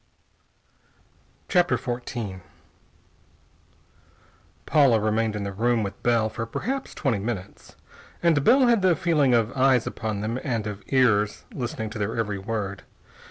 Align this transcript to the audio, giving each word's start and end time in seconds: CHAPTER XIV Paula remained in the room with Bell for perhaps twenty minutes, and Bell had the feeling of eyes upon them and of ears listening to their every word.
CHAPTER 1.47 1.77
XIV 1.77 2.41
Paula 4.65 4.99
remained 4.99 5.35
in 5.35 5.43
the 5.43 5.51
room 5.53 5.83
with 5.83 6.01
Bell 6.01 6.27
for 6.27 6.47
perhaps 6.47 6.95
twenty 6.95 7.19
minutes, 7.19 7.75
and 8.23 8.43
Bell 8.43 8.65
had 8.65 8.81
the 8.81 8.95
feeling 8.95 9.35
of 9.35 9.55
eyes 9.55 9.85
upon 9.85 10.21
them 10.21 10.39
and 10.43 10.65
of 10.65 10.81
ears 10.87 11.43
listening 11.53 11.91
to 11.91 11.99
their 11.99 12.17
every 12.17 12.39
word. 12.39 12.81